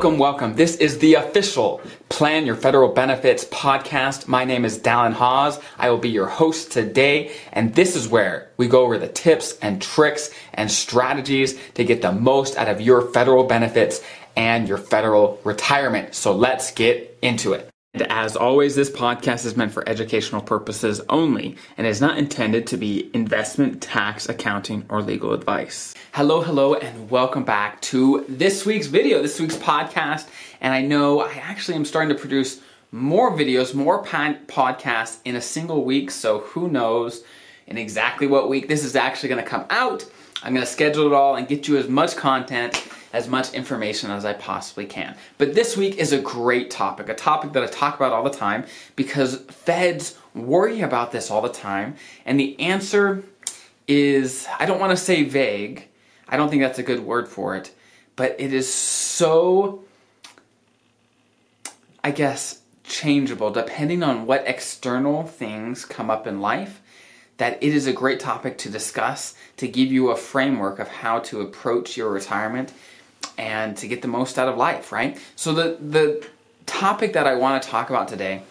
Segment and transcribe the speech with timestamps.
[0.00, 0.54] Welcome, welcome.
[0.54, 4.26] This is the official Plan Your Federal Benefits podcast.
[4.26, 5.60] My name is Dallen Haws.
[5.76, 9.58] I will be your host today, and this is where we go over the tips
[9.58, 14.00] and tricks and strategies to get the most out of your federal benefits
[14.36, 16.14] and your federal retirement.
[16.14, 17.69] So let's get into it.
[17.94, 22.76] As always, this podcast is meant for educational purposes only and is not intended to
[22.76, 25.94] be investment, tax, accounting, or legal advice.
[26.12, 30.28] Hello, hello, and welcome back to this week's video, this week's podcast.
[30.60, 32.60] And I know I actually am starting to produce
[32.92, 36.12] more videos, more podcasts in a single week.
[36.12, 37.24] So who knows
[37.66, 40.04] in exactly what week this is actually going to come out.
[40.44, 44.10] I'm going to schedule it all and get you as much content as much information
[44.10, 45.16] as I possibly can.
[45.38, 48.30] But this week is a great topic, a topic that I talk about all the
[48.30, 48.64] time
[48.96, 51.96] because feds worry about this all the time.
[52.24, 53.24] And the answer
[53.88, 55.88] is I don't want to say vague,
[56.28, 57.74] I don't think that's a good word for it,
[58.14, 59.82] but it is so,
[62.04, 66.80] I guess, changeable depending on what external things come up in life
[67.40, 71.18] that it is a great topic to discuss to give you a framework of how
[71.20, 72.72] to approach your retirement
[73.38, 75.18] and to get the most out of life, right?
[75.36, 76.26] So the the
[76.66, 78.42] topic that I want to talk about today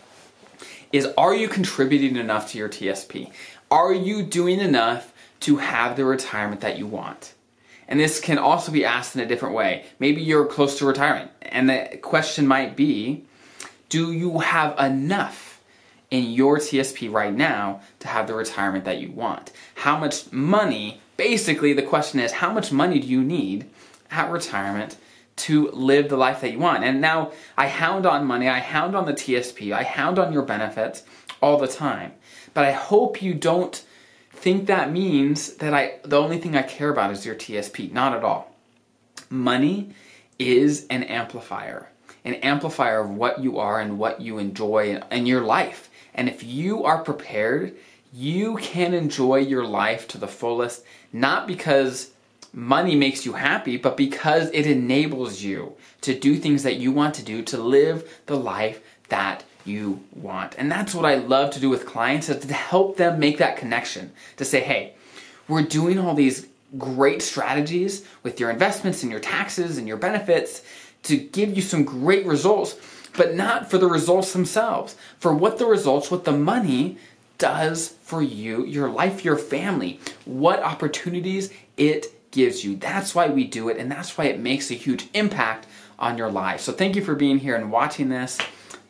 [0.92, 3.32] is are you contributing enough to your TSP?
[3.72, 7.34] Are you doing enough to have the retirement that you want?
[7.88, 9.86] And this can also be asked in a different way.
[10.00, 13.26] Maybe you're close to retirement and the question might be
[13.90, 15.62] do you have enough
[16.12, 19.52] in your TSP right now to have the retirement that you want?
[19.76, 23.70] How much money, basically the question is how much money do you need
[24.12, 24.98] at retirement
[25.36, 26.84] to live the life that you want.
[26.84, 30.44] And now I hound on money, I hound on the TSP, I hound on your
[30.44, 31.04] benefits
[31.42, 32.14] all the time.
[32.54, 33.82] But I hope you don't
[34.32, 37.92] think that means that I the only thing I care about is your TSP.
[37.92, 38.56] Not at all.
[39.30, 39.92] Money
[40.38, 41.90] is an amplifier.
[42.26, 45.90] An amplifier of what you are and what you enjoy in your life.
[46.14, 47.76] And if you are prepared,
[48.12, 52.12] you can enjoy your life to the fullest, not because
[52.54, 57.16] money makes you happy, but because it enables you to do things that you want
[57.16, 60.56] to do, to live the life that you want.
[60.58, 63.58] And that's what I love to do with clients is to help them make that
[63.58, 64.12] connection.
[64.38, 64.94] To say, hey,
[65.48, 70.62] we're doing all these great strategies with your investments and your taxes and your benefits
[71.04, 72.76] to give you some great results,
[73.18, 76.98] but not for the results themselves, for what the results, what the money
[77.38, 82.76] does for you, your life, your family, what opportunities it gives you.
[82.76, 85.68] That's why we do it, and that's why it makes a huge impact
[85.98, 86.62] on your life.
[86.62, 88.38] So thank you for being here and watching this,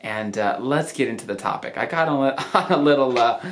[0.01, 1.77] and uh, let's get into the topic.
[1.77, 3.43] I got on a little uh,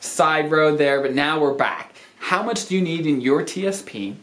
[0.00, 1.94] side road there, but now we're back.
[2.18, 4.16] How much do you need in your TSP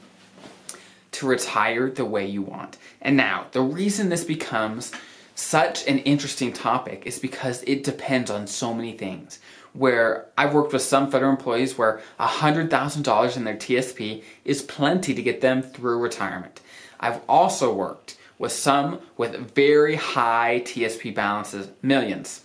[1.13, 2.77] to retire the way you want?
[3.01, 4.91] And now, the reason this becomes
[5.35, 9.39] such an interesting topic is because it depends on so many things
[9.75, 15.21] where I've worked with some federal employees where $100,000 in their TSP is plenty to
[15.21, 16.61] get them through retirement.
[16.99, 22.43] I've also worked with some with very high TSP balances, millions.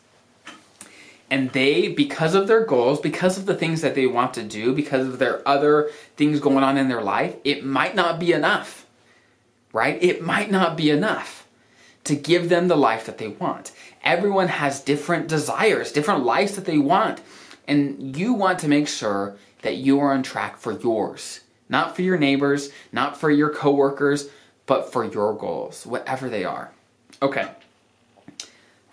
[1.30, 4.74] And they, because of their goals, because of the things that they want to do,
[4.74, 8.84] because of their other things going on in their life, it might not be enough,
[9.72, 10.02] right?
[10.02, 11.39] It might not be enough
[12.05, 13.72] to give them the life that they want.
[14.03, 17.21] Everyone has different desires, different lives that they want.
[17.69, 21.41] And you want to make sure that you are on track for yours.
[21.69, 24.28] Not for your neighbors, not for your coworkers,
[24.66, 26.72] but for your goals, whatever they are.
[27.22, 27.49] Okay.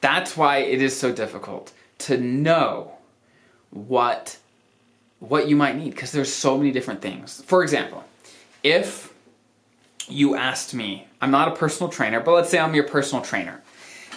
[0.02, 2.94] That's why it is so difficult to know
[3.72, 4.38] what
[5.20, 7.42] what you might need because there's so many different things.
[7.48, 8.04] For example,
[8.64, 9.12] if
[10.08, 13.62] you asked me, I'm not a personal trainer, but let's say I'm your personal trainer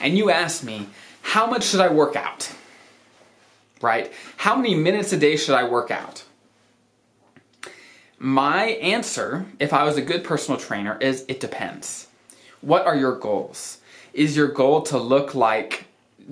[0.00, 0.88] and you asked me,
[1.22, 2.50] how much should I work out?
[3.82, 4.12] Right?
[4.36, 6.24] How many minutes a day should I work out?
[8.18, 12.08] My answer, if I was a good personal trainer, is it depends.
[12.60, 13.78] What are your goals?
[14.12, 15.86] Is your goal to look like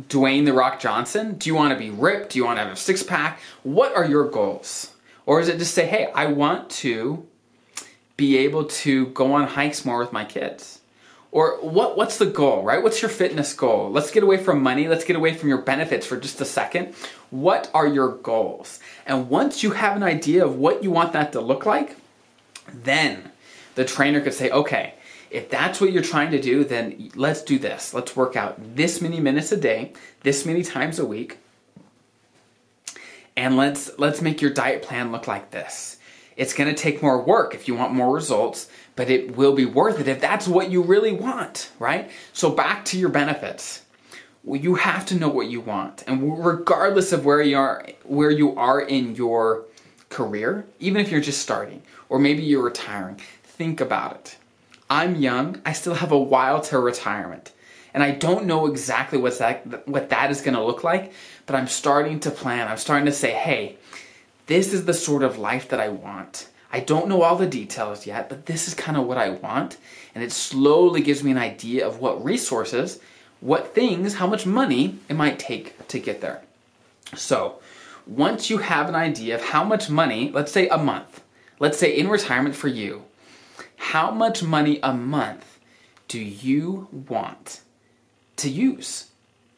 [0.08, 1.36] Dwayne The Rock Johnson?
[1.36, 2.32] Do you want to be ripped?
[2.32, 3.40] Do you want to have a six pack?
[3.62, 4.92] What are your goals?
[5.24, 7.26] Or is it just say, hey, I want to
[8.18, 10.80] be able to go on hikes more with my kids?
[11.30, 12.82] Or what, what's the goal, right?
[12.82, 13.90] What's your fitness goal?
[13.90, 14.88] Let's get away from money.
[14.88, 16.94] Let's get away from your benefits for just a second.
[17.30, 18.80] What are your goals?
[19.06, 21.96] And once you have an idea of what you want that to look like,
[22.72, 23.30] then
[23.74, 24.94] the trainer could say, okay,
[25.30, 27.92] if that's what you're trying to do, then let's do this.
[27.92, 29.92] Let's work out this many minutes a day,
[30.22, 31.38] this many times a week,
[33.36, 35.97] and let's let's make your diet plan look like this.
[36.38, 39.66] It's going to take more work if you want more results, but it will be
[39.66, 42.10] worth it if that's what you really want, right?
[42.32, 43.82] So back to your benefits.
[44.44, 46.04] You have to know what you want.
[46.06, 49.64] And regardless of where you are where you are in your
[50.10, 54.36] career, even if you're just starting or maybe you're retiring, think about it.
[54.88, 57.52] I'm young, I still have a while to retirement.
[57.92, 61.12] And I don't know exactly what's that what that is going to look like,
[61.46, 62.68] but I'm starting to plan.
[62.68, 63.76] I'm starting to say, "Hey,
[64.48, 68.06] this is the sort of life that I want." I don't know all the details
[68.06, 69.78] yet, but this is kind of what I want,
[70.14, 73.00] and it slowly gives me an idea of what resources,
[73.40, 76.42] what things, how much money it might take to get there.
[77.14, 77.60] So,
[78.06, 81.22] once you have an idea of how much money, let's say a month,
[81.58, 83.04] let's say in retirement for you,
[83.76, 85.58] how much money a month
[86.06, 87.60] do you want
[88.36, 89.10] to use,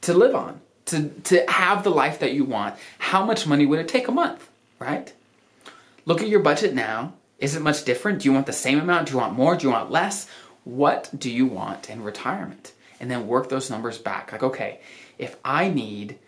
[0.02, 2.76] to live on, to, to have the life that you want?
[2.98, 4.49] How much money would it take a month,
[4.80, 5.12] right?
[6.06, 7.12] Look at your budget now.
[7.38, 8.20] Is it much different?
[8.20, 9.06] Do you want the same amount?
[9.06, 9.56] Do you want more?
[9.56, 10.28] Do you want less?
[10.64, 12.72] What do you want in retirement?
[12.98, 14.32] And then work those numbers back.
[14.32, 14.80] Like, okay,
[15.16, 16.18] if I need,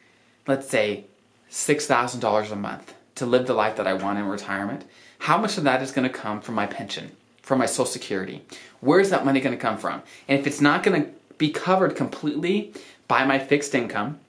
[0.47, 1.07] let's say,
[1.51, 4.85] $6,000 a month to live the life that I want in retirement,
[5.19, 7.13] how much of that is going to come from my pension?
[7.43, 8.43] from my Social Security?
[8.81, 10.03] Where's that money going to come from?
[10.29, 12.73] And if it's not going to be covered completely
[13.09, 14.21] by my fixed income,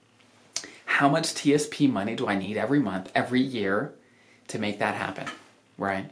[0.85, 3.93] how much TSP money do I need every month, every year
[4.53, 5.27] to make that happen?
[5.77, 6.09] Right?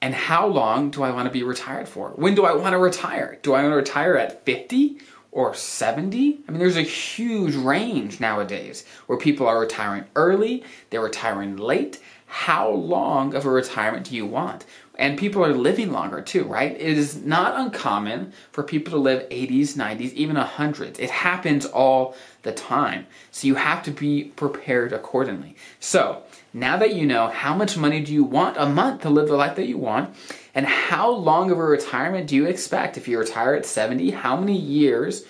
[0.00, 2.10] And how long do I want to be retired for?
[2.10, 3.38] When do I want to retire?
[3.42, 4.98] Do I want to retire at 50
[5.30, 6.40] or 70?
[6.46, 12.00] I mean, there's a huge range nowadays where people are retiring early, they're retiring late.
[12.26, 14.64] How long of a retirement do you want?
[14.96, 16.70] And people are living longer too, right?
[16.70, 21.00] It is not uncommon for people to live 80s, 90s, even 100s.
[21.00, 23.06] It happens all the time.
[23.32, 25.56] So you have to be prepared accordingly.
[25.80, 29.26] So now that you know how much money do you want a month to live
[29.26, 30.14] the life that you want,
[30.54, 32.96] and how long of a retirement do you expect?
[32.96, 35.24] If you retire at 70, how many years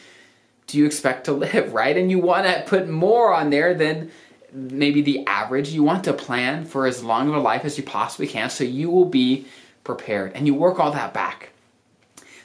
[0.67, 1.97] do you expect to live, right?
[1.97, 4.11] And you want to put more on there than
[4.55, 5.71] maybe the average.
[5.71, 8.65] You want to plan for as long of a life as you possibly can so
[8.65, 9.47] you will be
[9.83, 10.33] prepared.
[10.35, 11.51] And you work all that back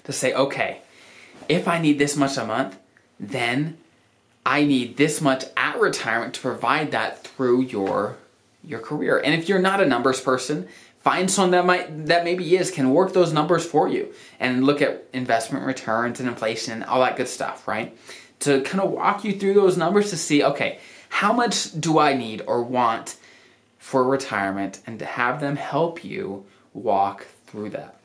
[0.03, 0.81] to say, okay,
[1.47, 2.77] if I need this much a month,
[3.19, 3.77] then
[4.45, 8.17] I need this much at retirement to provide that through your
[8.63, 9.17] your career.
[9.17, 10.67] And if you're not a numbers person,
[11.01, 14.81] find someone that might that maybe is can work those numbers for you and look
[14.81, 17.95] at investment returns and inflation and all that good stuff, right?
[18.41, 22.13] To kind of walk you through those numbers to see, okay, how much do I
[22.13, 23.17] need or want
[23.79, 27.95] for retirement and to have them help you walk through that.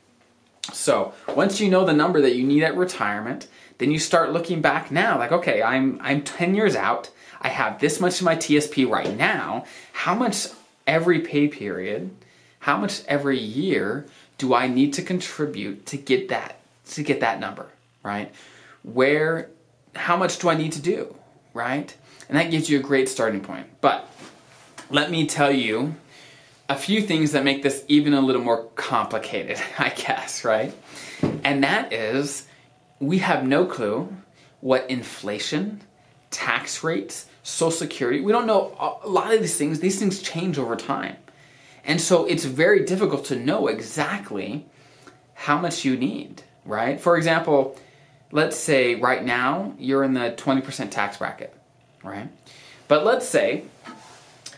[0.73, 3.47] So, once you know the number that you need at retirement,
[3.77, 7.11] then you start looking back now like okay, I'm I'm 10 years out.
[7.39, 9.65] I have this much in my TSP right now.
[9.93, 10.47] How much
[10.87, 12.09] every pay period,
[12.59, 14.07] how much every year
[14.39, 16.59] do I need to contribute to get that
[16.91, 17.67] to get that number,
[18.01, 18.33] right?
[18.81, 19.49] Where
[19.95, 21.15] how much do I need to do,
[21.53, 21.95] right?
[22.27, 23.67] And that gives you a great starting point.
[23.81, 24.09] But
[24.89, 25.95] let me tell you
[26.67, 30.73] a few things that make this even a little more complicated, I guess, right?
[31.43, 32.47] And that is
[32.99, 34.15] we have no clue
[34.61, 35.81] what inflation,
[36.31, 39.79] tax rates, social security, we don't know a lot of these things.
[39.79, 41.15] These things change over time.
[41.83, 44.65] And so it's very difficult to know exactly
[45.35, 46.99] how much you need, right?
[46.99, 47.77] For example,
[48.31, 51.55] let's say right now you're in the 20% tax bracket
[52.05, 52.29] right?
[52.87, 53.65] But let's say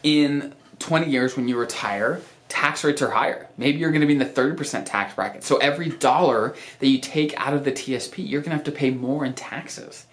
[0.04, 3.48] in 20 years when you retire, tax rates are higher.
[3.58, 5.44] Maybe you're going to be in the 30% tax bracket.
[5.44, 8.72] So every dollar that you take out of the TSP, you're going to have to
[8.72, 10.06] pay more in taxes.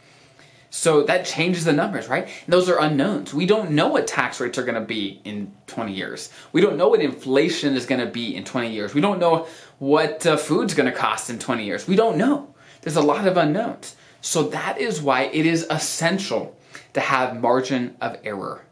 [0.70, 2.24] So that changes the numbers, right?
[2.24, 3.32] And those are unknowns.
[3.32, 6.30] We don't know what tax rates are going to be in 20 years.
[6.52, 8.92] We don't know what inflation is going to be in 20 years.
[8.92, 9.46] We don't know
[9.78, 11.88] what uh, food's going to cost in 20 years.
[11.88, 12.54] We don't know.
[12.82, 13.96] There's a lot of unknowns.
[14.20, 16.56] So that is why it is essential
[16.94, 18.64] to have margin of error,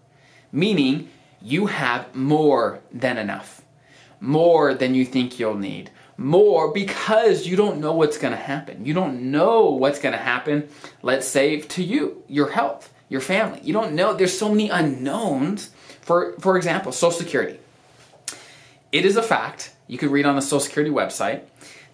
[0.51, 1.11] meaning
[1.43, 3.63] you have more than enough,
[4.21, 8.87] more than you think you'll need, more because you don't know what's going to happen.
[8.87, 10.69] You don't know what's going to happen,
[11.03, 13.61] let's say to you, your health, your family.
[13.63, 14.15] You don't know.
[14.15, 15.71] There's so many unknowns.
[16.01, 17.59] For, for example, Social Security.
[18.91, 21.43] It is a fact, you can read on the Social Security website,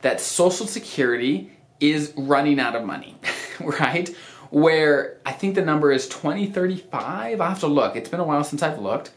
[0.02, 3.16] that Social Security is running out of money,
[3.61, 4.14] right?
[4.50, 7.40] where I think the number is 2035.
[7.40, 7.97] i have to look.
[7.97, 9.11] It's been a while since I've looked.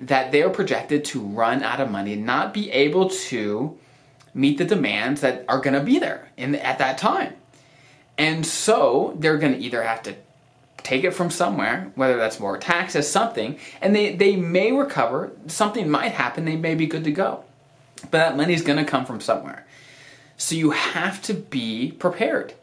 [0.00, 3.78] That they are projected to run out of money, not be able to
[4.34, 7.34] meet the demands that are going to be there in at that time.
[8.18, 10.16] And so they're going to either have to
[10.78, 15.30] take it from somewhere, whether that's more taxes, something, and they, they may recover.
[15.46, 16.44] Something might happen.
[16.44, 17.44] They may be good to go.
[18.02, 19.66] But that money's going to come from somewhere.
[20.36, 22.54] So you have to be prepared.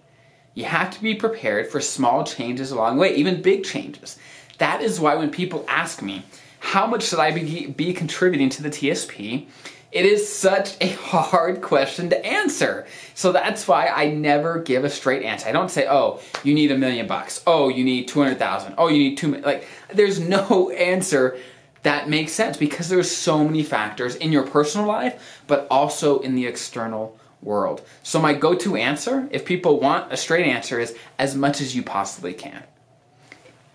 [0.53, 4.17] You have to be prepared for small changes along the way, even big changes.
[4.57, 6.23] That is why when people ask me,
[6.59, 9.47] how much should I be, be contributing to the TSP?
[9.91, 12.85] It is such a hard question to answer.
[13.15, 15.47] So that's why I never give a straight answer.
[15.47, 17.41] I don't say, oh, you need a million bucks.
[17.47, 18.75] Oh, you need 200,000.
[18.77, 21.37] Oh, you need two, like, there's no answer
[21.83, 26.35] that makes sense because there's so many factors in your personal life, but also in
[26.35, 27.81] the external world.
[28.03, 31.83] So my go-to answer, if people want a straight answer, is as much as you
[31.83, 32.63] possibly can.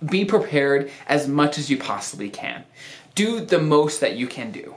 [0.05, 2.65] Be prepared as much as you possibly can.
[3.15, 4.75] Do the most that you can do,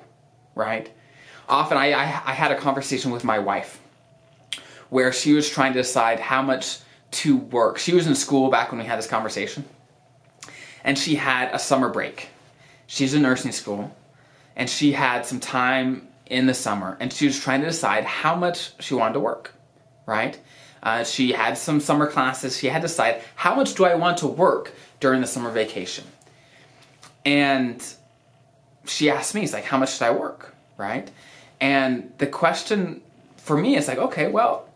[0.56, 0.90] right?
[1.50, 3.82] Often I, I, I had a conversation with my wife
[4.90, 6.80] where she was trying to decide how much
[7.10, 7.78] to work.
[7.78, 9.66] She was in school back when we had this conversation,
[10.84, 12.30] and she had a summer break.
[12.88, 13.96] She's in nursing school,
[14.56, 18.36] and she had some time in the summer, and she was trying to decide how
[18.36, 19.54] much she wanted to work,
[20.06, 20.40] right?
[20.82, 22.58] Uh, she had some summer classes.
[22.58, 26.06] She had to decide how much do I want to work during the summer vacation.
[27.26, 27.84] And
[28.86, 31.10] she asked me, "It's like, how much should I work?" Right?
[31.60, 33.02] And the question
[33.38, 34.68] for me is like, okay, well,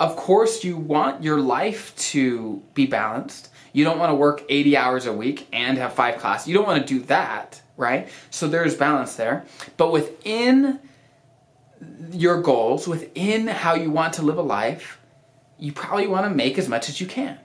[0.00, 3.50] of course you want your life to be balanced.
[3.76, 6.48] You don't want to work 80 hours a week and have five classes.
[6.48, 8.08] You don't want to do that, right?
[8.30, 9.44] So there's balance there.
[9.76, 10.80] But within
[12.10, 14.98] your goals, within how you want to live a life,
[15.58, 17.38] you probably want to make as much as you can,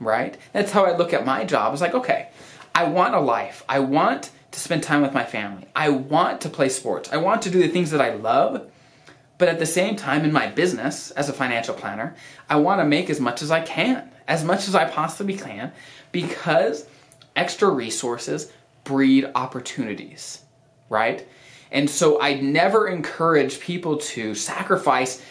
[0.00, 0.36] right?
[0.52, 1.72] That's how I look at my job.
[1.72, 2.30] It's like, okay,
[2.74, 3.62] I want a life.
[3.68, 5.68] I want to spend time with my family.
[5.76, 7.12] I want to play sports.
[7.12, 8.68] I want to do the things that I love.
[9.38, 12.16] But at the same time, in my business as a financial planner,
[12.50, 15.72] I want to make as much as I can, as much as I possibly can,
[16.12, 16.86] because
[17.34, 18.52] extra resources
[18.84, 20.42] breed opportunities,
[20.88, 21.26] right?
[21.70, 25.22] And so I'd never encourage people to sacrifice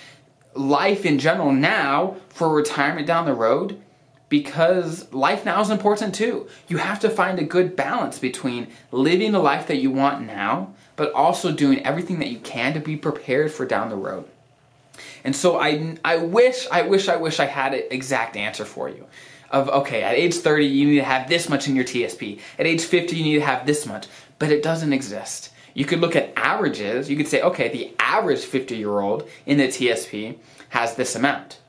[0.54, 3.82] life in general now for retirement down the road
[4.30, 6.48] because life now is important too.
[6.68, 10.74] You have to find a good balance between living the life that you want now,
[10.96, 14.26] but also doing everything that you can to be prepared for down the road.
[15.24, 18.90] And so I, I wish, I wish, I wish I had an exact answer for
[18.90, 19.06] you.
[19.52, 22.40] Of okay, at age 30, you need to have this much in your TSP.
[22.58, 24.08] At age 50, you need to have this much.
[24.40, 25.52] But it doesn't exist.
[25.74, 27.10] You could look at averages.
[27.10, 30.38] You could say, okay, the average 50 year old in the TSP
[30.70, 31.60] has this amount.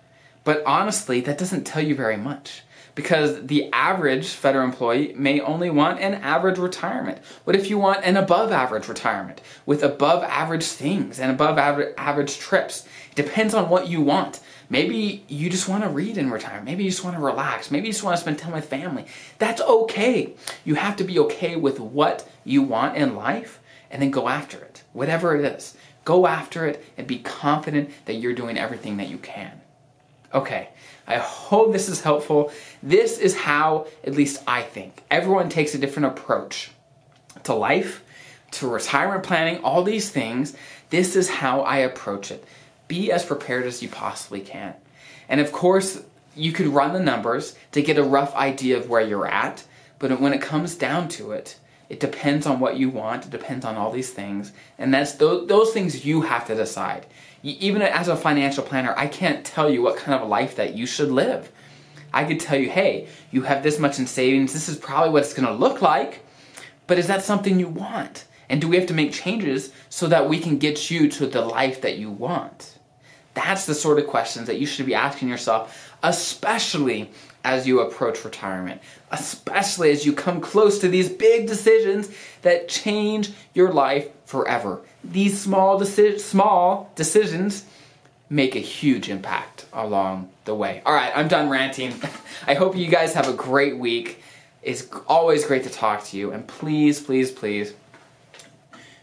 [0.44, 2.62] But honestly, that doesn't tell you very much
[2.96, 7.18] because the average federal employee may only want an average retirement.
[7.44, 12.38] What if you want an above average retirement with above average things and above average
[12.38, 12.88] trips?
[13.10, 14.40] It depends on what you want.
[14.70, 16.64] Maybe you just want to read in retirement.
[16.64, 17.70] Maybe you just want to relax.
[17.70, 19.04] Maybe you just want to spend time with family.
[19.38, 20.34] That's okay.
[20.64, 23.60] You have to be okay with what you want in life
[23.90, 25.76] and then go after it, whatever it is.
[26.06, 29.60] Go after it and be confident that you're doing everything that you can.
[30.36, 30.68] Okay,
[31.06, 32.52] I hope this is helpful.
[32.82, 36.70] This is how, at least I think, everyone takes a different approach
[37.44, 38.04] to life,
[38.50, 40.54] to retirement planning, all these things.
[40.90, 42.44] This is how I approach it.
[42.86, 44.74] Be as prepared as you possibly can.
[45.26, 46.02] And of course,
[46.34, 49.64] you could run the numbers to get a rough idea of where you're at,
[49.98, 53.64] but when it comes down to it, it depends on what you want, it depends
[53.64, 57.06] on all these things, and that's those, those things you have to decide
[57.46, 60.86] even as a financial planner, I can't tell you what kind of life that you
[60.86, 61.50] should live.
[62.12, 65.22] I could tell you, hey, you have this much in savings, this is probably what
[65.22, 66.24] it's gonna look like,
[66.86, 68.24] but is that something you want?
[68.48, 71.42] And do we have to make changes so that we can get you to the
[71.42, 72.78] life that you want?
[73.34, 77.10] That's the sort of questions that you should be asking yourself, especially
[77.46, 78.80] as you approach retirement,
[79.12, 82.10] especially as you come close to these big decisions
[82.42, 84.80] that change your life forever.
[85.04, 87.64] These small, deci- small decisions
[88.28, 90.82] make a huge impact along the way.
[90.84, 91.94] All right, I'm done ranting.
[92.48, 94.20] I hope you guys have a great week.
[94.64, 96.32] It's always great to talk to you.
[96.32, 97.74] And please, please, please,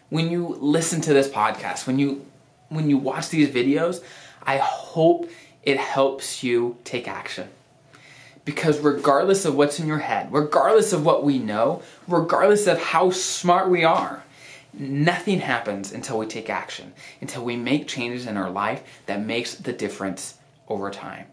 [0.10, 2.26] when you listen to this podcast, when you
[2.68, 4.04] when you watch these videos,
[4.42, 5.30] I hope
[5.64, 7.48] it helps you take action.
[8.46, 13.10] Because regardless of what's in your head, regardless of what we know, regardless of how
[13.10, 14.24] smart we are,
[14.74, 19.56] nothing happens until we take action, until we make changes in our life that makes
[19.56, 20.36] the difference
[20.68, 21.28] over time.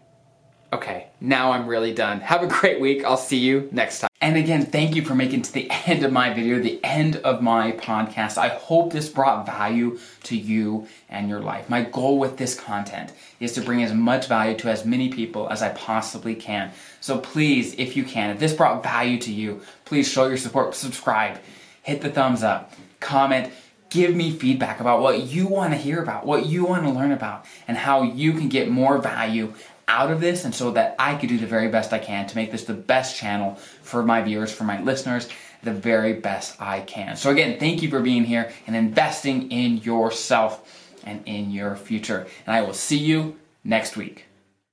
[0.73, 2.21] Okay, now I'm really done.
[2.21, 3.03] Have a great week.
[3.03, 4.09] I'll see you next time.
[4.21, 7.41] And again, thank you for making to the end of my video, the end of
[7.41, 8.37] my podcast.
[8.37, 11.69] I hope this brought value to you and your life.
[11.69, 13.11] My goal with this content
[13.41, 16.71] is to bring as much value to as many people as I possibly can.
[17.01, 20.73] So please, if you can, if this brought value to you, please show your support,
[20.75, 21.39] subscribe,
[21.83, 23.51] hit the thumbs up comment,
[23.89, 27.11] give me feedback about what you want to hear about, what you want to learn
[27.11, 29.53] about, and how you can get more value
[29.91, 32.35] out of this and so that I could do the very best I can to
[32.35, 35.27] make this the best channel for my viewers, for my listeners,
[35.63, 37.17] the very best I can.
[37.17, 42.25] So again, thank you for being here and investing in yourself and in your future.
[42.45, 44.30] And I will see you next week.